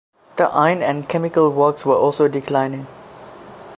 The 0.37 0.45
iron 0.45 0.81
and 0.81 1.07
chemical 1.07 1.51
works 1.51 1.85
were 1.85 1.93
also 1.93 2.27
declining. 2.27 2.87